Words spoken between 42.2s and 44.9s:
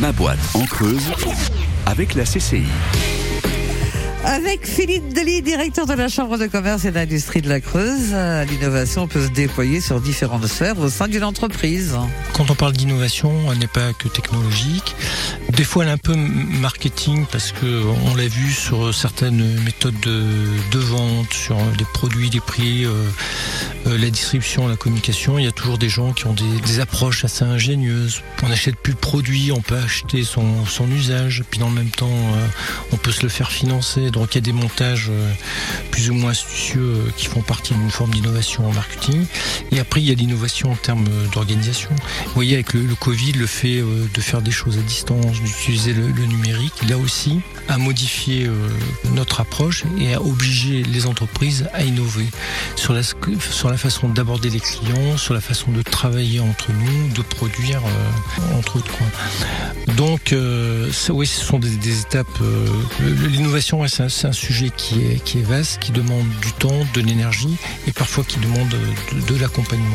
Vous voyez, avec le, Covid, le fait euh, de faire des choses à